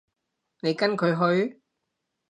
[0.61, 1.61] 你跟佢去？